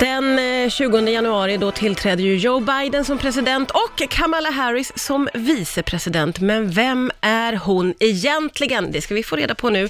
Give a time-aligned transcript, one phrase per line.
[0.00, 5.28] Den eh, 20 januari då tillträdde ju Joe Biden som president och Kamala Harris som
[5.34, 6.40] vicepresident.
[6.40, 8.92] Men vem är hon egentligen?
[8.92, 9.88] Det ska vi få reda på nu.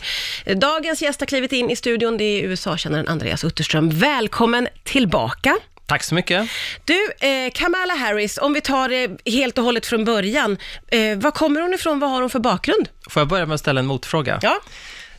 [0.54, 3.90] Dagens gäst har klivit in i studion, det är USA-kännaren Andreas Utterström.
[3.90, 5.58] Välkommen tillbaka.
[5.86, 6.48] Tack så mycket.
[6.84, 10.58] Du, eh, Kamala Harris, om vi tar det helt och hållet från början.
[10.88, 11.98] Eh, var kommer hon ifrån?
[11.98, 12.88] Vad har hon för bakgrund?
[13.10, 14.38] Får jag börja med att ställa en motfråga?
[14.42, 14.60] Ja.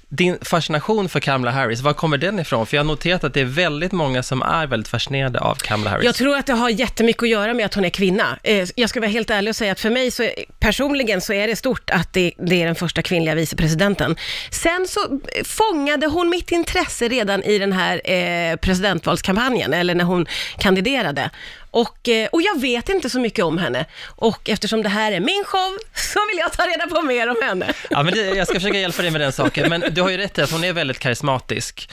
[0.09, 2.65] Din fascination för Kamala Harris, var kommer den ifrån?
[2.65, 5.89] För jag har noterat att det är väldigt många som är väldigt fascinerade av Kamala
[5.89, 6.05] Harris.
[6.05, 8.39] Jag tror att det har jättemycket att göra med att hon är kvinna.
[8.43, 11.47] Eh, jag ska vara helt ärlig och säga att för mig så, personligen så är
[11.47, 14.15] det stort att det, det är den första kvinnliga vicepresidenten.
[14.51, 20.25] Sen så fångade hon mitt intresse redan i den här eh, presidentvalskampanjen, eller när hon
[20.59, 21.29] kandiderade.
[21.77, 23.85] Och, eh, och jag vet inte så mycket om henne.
[24.05, 27.35] Och eftersom det här är min show så vill jag ta reda på mer om
[27.41, 27.73] henne.
[27.89, 30.17] Ja, men det, jag ska försöka hjälpa dig med den saken, men du har ju
[30.17, 31.89] rätt i att hon är väldigt karismatisk.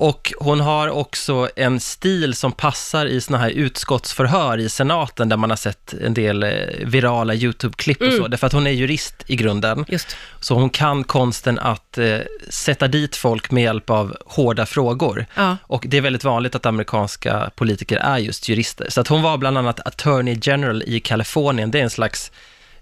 [0.00, 5.36] Och hon har också en stil som passar i såna här utskottsförhör i senaten, där
[5.36, 6.50] man har sett en del eh,
[6.84, 9.84] virala YouTube-klipp och så, därför att hon är jurist i grunden.
[9.88, 10.16] Just.
[10.40, 15.26] Så hon kan konsten att eh, sätta dit folk med hjälp av hårda frågor.
[15.34, 15.56] Ja.
[15.62, 18.86] Och det är väldigt vanligt att amerikanska politiker är just jurister.
[18.90, 21.70] Så att hon var bland annat attorney general i Kalifornien.
[21.70, 22.32] Det är en slags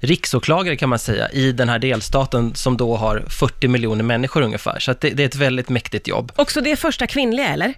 [0.06, 4.78] riksåklagare kan man säga, i den här delstaten som då har 40 miljoner människor ungefär.
[4.78, 6.32] Så att det, det är ett väldigt mäktigt jobb.
[6.36, 7.74] Också det första kvinnliga, eller?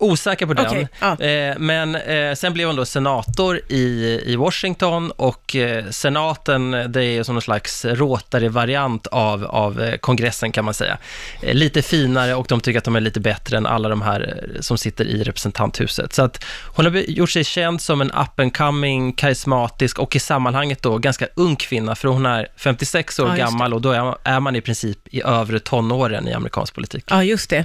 [0.00, 1.20] Osäker på den, Okej, ja.
[1.20, 7.04] eh, men eh, sen blev hon då senator i, i Washington och eh, senaten, det
[7.04, 10.98] är som någon slags Rotary-variant av, av kongressen kan man säga.
[11.42, 14.78] Lite finare och de tycker att de är lite bättre än alla de här som
[14.78, 16.12] sitter i representanthuset.
[16.12, 20.18] Så att hon har gjort sig känd som en up and coming, karismatisk och i
[20.18, 23.36] sammanhanget då ganska ung kvinna, för hon är 56 år det.
[23.36, 27.04] gammal och då är, är man i princip i övre tonåren i amerikansk politik.
[27.08, 27.64] Ja, just det.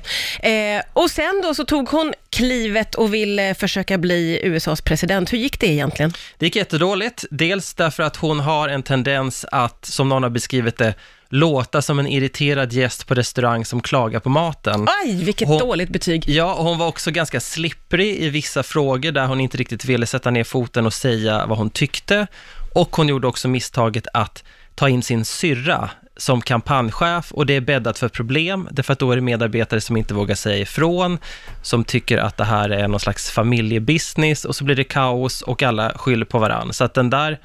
[0.94, 5.34] Och sen då så tog hon klivet och ville försöka bli USAs president.
[5.34, 6.14] Hur gick det egentligen?
[6.38, 10.78] Det gick jättedåligt, dels därför att hon har en tendens att, som någon har beskrivit
[10.78, 10.94] det,
[11.30, 14.88] låta som en irriterad gäst på restaurang som klagar på maten.
[15.04, 16.30] Aj, vilket Hon- dåligt betyg.
[16.30, 20.06] Ja, och hon var också ganska slipprig i vissa frågor där hon inte riktigt ville
[20.06, 22.28] sätta ner foten och säga vad hon tyckte.
[22.74, 24.44] Och hon gjorde också misstaget att
[24.76, 29.12] ta in sin syrra som kampanjchef och det är bäddat för problem, därför att då
[29.12, 31.18] är det medarbetare som inte vågar säga ifrån,
[31.62, 35.64] som tycker att det här är någon slags familjebusiness och så blir det kaos och
[35.64, 36.74] alla skyller på varann.
[36.74, 37.40] Så att den där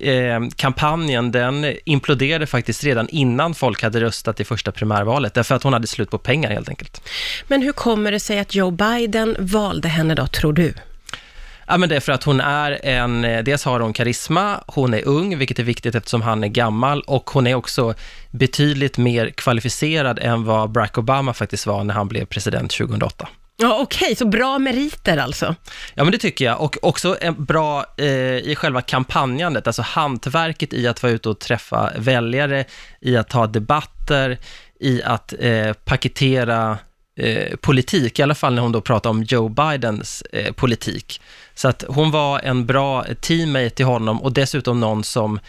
[0.00, 5.62] eh, kampanjen, den imploderade faktiskt redan innan folk hade röstat i första primärvalet, därför att
[5.62, 7.02] hon hade slut på pengar helt enkelt.
[7.48, 10.74] Men hur kommer det sig att Joe Biden valde henne då, tror du?
[11.66, 14.94] Ja, men det är för att hon är en, eh, dels har hon karisma, hon
[14.94, 17.94] är ung, vilket är viktigt eftersom han är gammal, och hon är också
[18.30, 23.28] betydligt mer kvalificerad än vad Barack Obama faktiskt var när han blev president 2008.
[23.56, 25.54] Ja, okej, så bra meriter alltså.
[25.94, 26.60] Ja, men det tycker jag.
[26.60, 28.06] Och också bra eh,
[28.36, 32.64] i själva kampanjandet, alltså hantverket i att vara ute och träffa väljare,
[33.00, 34.38] i att ta debatter,
[34.80, 36.78] i att eh, paketera
[37.22, 41.20] eh, politik, i alla fall när hon då pratar om Joe Bidens eh, politik.
[41.54, 45.40] Så att hon var en bra teammate till honom och dessutom någon som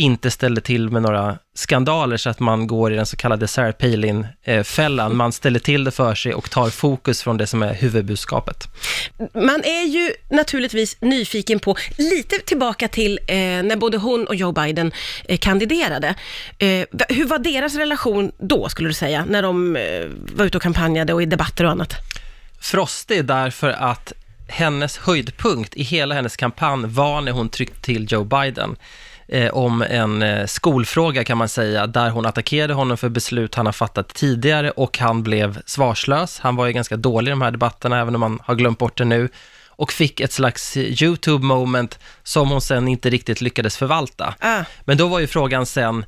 [0.00, 3.72] inte ställde till med några skandaler så att man går i den så kallade Sarah
[3.72, 5.16] Palin-fällan.
[5.16, 8.68] Man ställer till det för sig och tar fokus från det som är huvudbudskapet.
[9.34, 14.52] Man är ju naturligtvis nyfiken på, lite tillbaka till eh, när både hon och Joe
[14.52, 14.92] Biden
[15.24, 16.14] eh, kandiderade.
[16.58, 19.82] Eh, hur var deras relation då, skulle du säga, när de eh,
[20.34, 21.94] var ute och kampanjade och i debatter och annat?
[22.60, 24.12] frostig därför att
[24.48, 28.76] hennes höjdpunkt i hela hennes kampanj var när hon tryckte till Joe Biden
[29.30, 33.66] eh, om en eh, skolfråga kan man säga, där hon attackerade honom för beslut han
[33.66, 36.38] har fattat tidigare och han blev svarslös.
[36.38, 38.98] Han var ju ganska dålig i de här debatterna, även om man har glömt bort
[38.98, 39.28] det nu
[39.66, 44.34] och fick ett slags YouTube-moment som hon sen inte riktigt lyckades förvalta.
[44.38, 44.64] Ah.
[44.84, 46.04] Men då var ju frågan sen,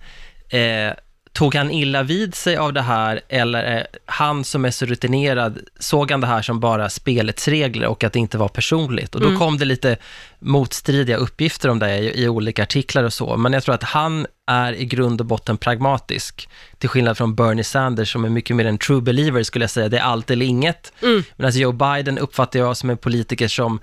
[0.49, 0.93] eh,
[1.33, 5.59] tog han illa vid sig av det här eller är han som är så rutinerad,
[5.79, 9.15] såg han det här som bara spelets regler och att det inte var personligt?
[9.15, 9.97] Och då kom det lite
[10.39, 14.27] motstridiga uppgifter om det i, i olika artiklar och så, men jag tror att han
[14.47, 16.49] är i grund och botten pragmatisk,
[16.79, 19.89] till skillnad från Bernie Sanders som är mycket mer en true believer skulle jag säga,
[19.89, 20.93] det är allt eller inget.
[21.37, 23.81] Medan Joe Biden uppfattar jag som en politiker som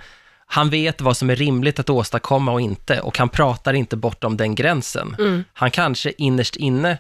[0.51, 4.37] han vet vad som är rimligt att åstadkomma och inte och han pratar inte bortom
[4.37, 5.15] den gränsen.
[5.53, 6.97] Han kanske innerst inne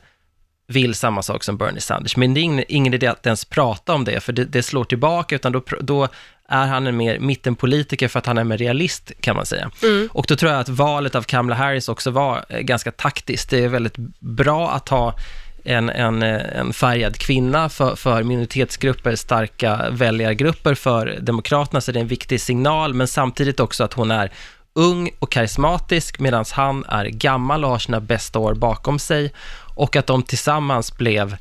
[0.69, 3.93] vill samma sak som Bernie Sanders, men det är ingen, ingen idé att ens prata
[3.93, 6.07] om det, för det, det slår tillbaka, utan då, då
[6.47, 9.71] är han en mer mittenpolitiker för att han är mer realist, kan man säga.
[10.11, 13.49] Och då tror jag att valet av Kamala Harris också var eh, ganska taktiskt.
[13.49, 15.15] Det är väldigt bra att ha
[15.63, 22.01] en, en, en färgad kvinna för, för minoritetsgrupper, starka väljargrupper för Demokraterna, så det är
[22.01, 24.31] en viktig signal, men samtidigt också att hon är
[24.73, 29.33] ung och karismatisk medan han är gammal och har sina bästa år bakom sig
[29.79, 31.35] och att de tillsammans blev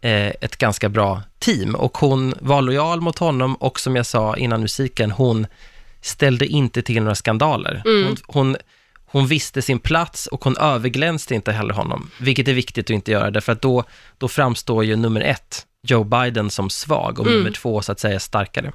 [0.00, 4.36] eh, ett ganska bra team och hon var lojal mot honom och som jag sa
[4.36, 5.46] innan musiken, hon
[6.00, 7.82] ställde inte till några skandaler.
[7.84, 8.04] Mm.
[8.06, 8.56] Hon, hon,
[9.06, 13.10] hon visste sin plats och hon överglänste inte heller honom, vilket är viktigt att inte
[13.10, 13.84] göra, därför att då,
[14.18, 17.38] då framstår ju nummer ett, Joe Biden, som svag och Mm.
[17.38, 18.72] nummer två så att säga starkare.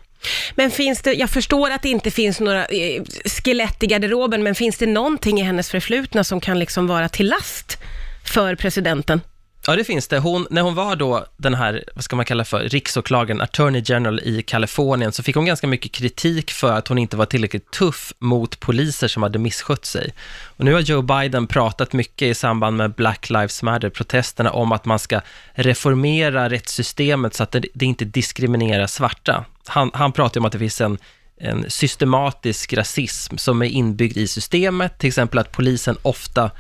[0.56, 4.56] Men finns det, jag förstår att det inte finns några eh, skelett i garderoben, men
[4.56, 7.78] finns det någonting i hennes förflutna som kan liksom vara till last
[8.26, 9.22] för presidenten?
[9.68, 10.20] Ja, det finns det.
[10.20, 14.20] Hon, när hon var då den här, vad ska man kalla för, riksåklagaren, attorney general
[14.20, 18.14] i Kalifornien, så fick hon ganska mycket kritik för att hon inte var tillräckligt tuff
[18.20, 20.14] mot poliser som hade misskött sig.
[20.58, 24.86] Och nu har Joe Biden pratat mycket i samband med Black Lives Matter-protesterna om att
[24.86, 25.22] man ska
[25.54, 29.46] reformera rättssystemet så att det, det inte diskriminerar svarta.
[29.68, 30.98] Han, han pratar om att det finns en,
[31.38, 36.52] en systematisk rasism som är inbyggd i systemet, till exempel att polisen ofta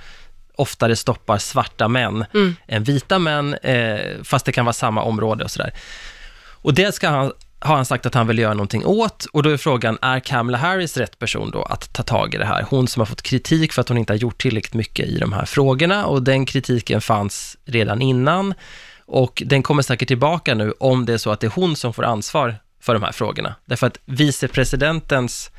[0.58, 2.26] oftare stoppar svarta män
[2.68, 5.74] än vita män, eh, fast det kan vara samma område och sådär.
[6.62, 9.50] Och det ska han, har han sagt att han vill göra någonting åt, och då
[9.50, 12.66] är frågan, är Kamala Harris rätt person då att ta tag i det här?
[12.70, 15.34] Hon som har fått kritik för att hon inte har gjort tillräckligt mycket i de
[15.34, 18.54] här frågorna, och den kritiken fanns redan innan,
[19.06, 21.94] och den kommer säkert tillbaka nu om det är så att det är hon som
[21.94, 23.56] får ansvar för de här frågorna.
[23.66, 25.52] Därför att vicepresidentens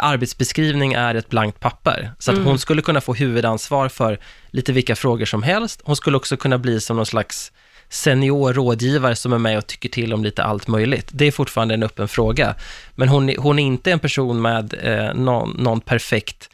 [0.00, 2.10] arbetsbeskrivning är ett blankt papper.
[2.18, 4.18] Så att hon skulle kunna få huvudansvar för
[4.50, 5.80] lite vilka frågor som helst.
[5.84, 7.52] Hon skulle också kunna bli som någon slags
[7.88, 11.08] senior rådgivare som är med och tycker till om lite allt möjligt.
[11.12, 12.54] Det är fortfarande en öppen fråga.
[12.94, 16.50] Men hon, är- hon är inte en person med eh, någon, någon perfekt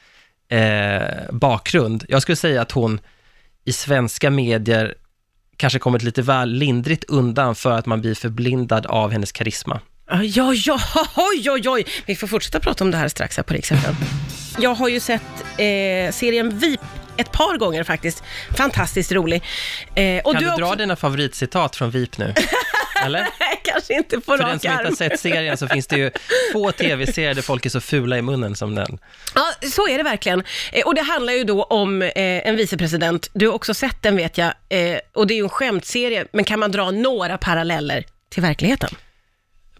[0.48, 2.04] eh, bakgrund.
[2.08, 3.00] Jag skulle säga att hon
[3.64, 4.94] i svenska medier
[5.56, 9.80] kanske kommit lite väl lindrigt undan för att man blir förblindad av hennes karisma.
[10.10, 10.80] Ja, ja, ja,
[11.16, 11.84] oj, oj, oj.
[12.06, 13.94] Vi får fortsätta prata om det här strax här på Rix FM.
[14.58, 15.22] Jag har ju sett
[15.56, 16.80] eh, serien VIP
[17.16, 18.22] ett par gånger faktiskt.
[18.56, 19.42] Fantastiskt rolig.
[19.94, 20.78] Eh, och kan du, har dra också...
[20.78, 22.34] dina favoritcitat från VIP nu?
[23.04, 23.26] Eller?
[23.62, 26.10] Kanske inte på För den som inte har sett serien så finns det ju
[26.52, 28.98] få tv-serier där folk är så fula i munnen som den.
[29.34, 30.42] Ja, så är det verkligen.
[30.72, 33.30] Eh, och det handlar ju då om eh, en vicepresident.
[33.32, 34.52] Du har också sett den vet jag.
[34.68, 38.90] Eh, och det är ju en skämtserie, men kan man dra några paralleller till verkligheten?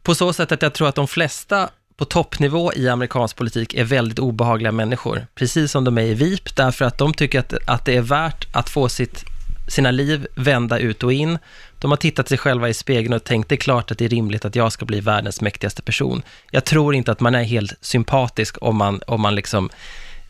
[0.02, 3.84] På så sätt att jag tror att de flesta på toppnivå i amerikansk politik är
[3.84, 7.84] väldigt obehagliga människor, precis som de är i VIP, därför att de tycker att, att
[7.84, 9.24] det är värt att få sitt,
[9.68, 11.38] sina liv vända ut och in.
[11.78, 14.08] De har tittat sig själva i spegeln och tänkt, det är klart att det är
[14.08, 16.22] rimligt att jag ska bli världens mäktigaste person.
[16.50, 19.70] Jag tror inte att man är helt sympatisk om man, om man liksom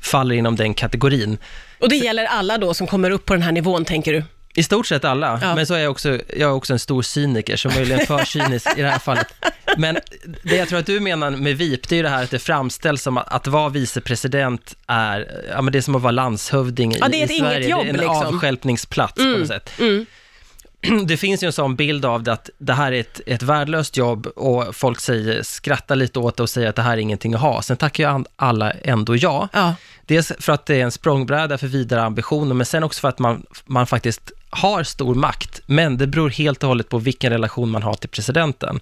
[0.01, 1.39] faller inom den kategorin.
[1.81, 4.25] Och det gäller alla då som kommer upp på den här nivån, tänker du?
[4.55, 5.55] I stort sett alla, Ja.
[5.55, 8.67] men så är jag också, jag är också en stor cyniker, så möjligen för cynisk
[8.79, 9.27] i det här fallet.
[9.79, 9.99] Men
[10.43, 12.39] det jag tror att du menar med VIP, det är ju det här att det
[12.39, 16.95] framställs som att, att vara vicepresident är, ja men det är som att vara landshövding
[17.01, 17.69] Ja, det är i, ett i inget Sverige.
[17.69, 18.27] jobb, det är en liksom.
[18.27, 19.71] avstjälpningsplats på något sätt.
[19.81, 20.07] Mm.
[21.07, 23.97] Det finns ju en sån bild av det att det här är ett, ett värdelöst
[23.97, 27.35] jobb och folk säger, skrattar lite åt det och säger att det här är ingenting
[27.35, 27.63] att ha.
[27.63, 29.49] Sen tackar ju alla ändå ja.
[29.53, 29.75] Ja.
[30.07, 33.19] Dels för att det är en språngbräda för vidare ambitioner, men sen också för att
[33.19, 35.61] man, man faktiskt har stor makt.
[35.67, 38.81] Men det beror helt och hållet på vilken relation man har till presidenten.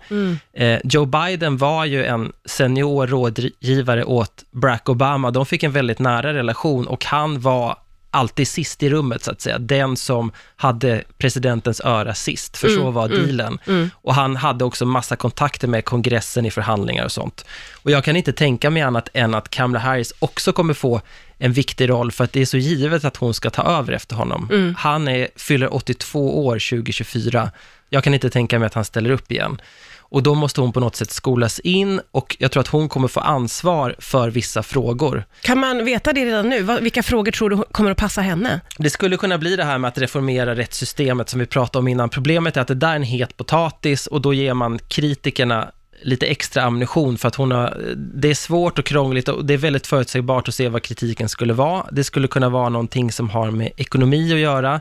[0.52, 5.30] Eh, Joe Biden var ju en senior rådgivare åt Barack Obama.
[5.30, 7.76] De fick en väldigt nära relation och han var
[8.10, 9.58] alltid sist i rummet, så att säga.
[9.58, 13.58] Den som hade presidentens öra sist, för så var dealen.
[13.92, 17.44] Och han hade också massa kontakter med kongressen i förhandlingar och sånt.
[17.82, 21.00] Och jag kan inte tänka mig annat än att Kamala Harris också kommer få
[21.38, 24.16] en viktig roll, för att det är så givet att hon ska ta över efter
[24.16, 24.74] honom.
[24.78, 27.50] Han är, fyller 82 år 2024.
[27.88, 29.60] Jag kan inte tänka mig att han ställer upp igen.
[30.10, 33.08] Och då måste hon på något sätt skolas in och jag tror att hon kommer
[33.08, 35.24] få ansvar för vissa frågor.
[35.42, 36.78] Kan man veta det redan nu?
[36.80, 38.60] Vilka frågor tror du kommer att passa henne?
[38.78, 42.08] Det skulle kunna bli det här med att reformera rättssystemet som vi pratade om innan.
[42.08, 45.70] Problemet är att det där är en het potatis och då ger man kritikerna
[46.02, 49.58] lite extra ammunition för att hon har, det är svårt och krångligt och det är
[49.58, 51.86] väldigt förutsägbart att se vad kritiken skulle vara.
[51.92, 54.80] Det skulle kunna vara någonting som har med ekonomi att göra.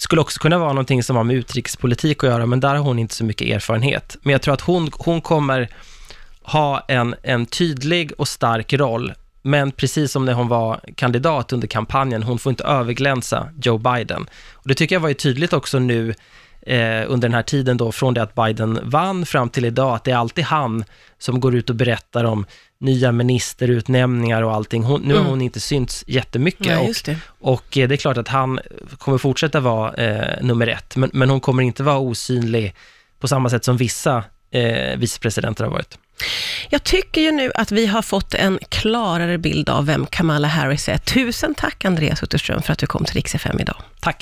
[0.00, 2.98] Skulle också kunna vara någonting som har med utrikespolitik att göra, men där har hon
[2.98, 4.16] inte så mycket erfarenhet.
[4.22, 5.68] Men jag tror att hon, hon kommer
[6.42, 11.68] ha en, en tydlig och stark roll, men precis som när hon var kandidat under
[11.68, 14.26] kampanjen, hon får inte överglänsa Joe Biden.
[14.52, 16.14] Och det tycker jag var ju tydligt också nu
[16.66, 20.04] eh, under den här tiden då, från det att Biden vann fram till idag, att
[20.04, 20.84] det är alltid han
[21.18, 22.46] som går ut och berättar om
[22.80, 24.82] nya ministerutnämningar och allting.
[24.84, 25.30] Hon, nu har Mm.
[25.30, 27.16] hon inte synts jättemycket Ja, och, det.
[27.40, 28.60] och eh, det är klart att han
[28.98, 32.74] kommer fortsätta vara eh, nummer ett, men, men hon kommer inte vara osynlig
[33.18, 35.98] på samma sätt som vissa eh, vicepresidenter har varit.
[36.70, 40.88] Jag tycker ju nu att vi har fått en klarare bild av vem Kamala Harris
[40.88, 40.98] är.
[40.98, 43.76] Tusen tack Andreas Utterström för att du kom till Rix FM idag.
[44.00, 44.18] Tack!